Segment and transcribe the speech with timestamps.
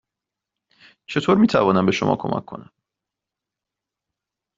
[1.07, 2.71] چطور می توانم به شما کمک کنم؟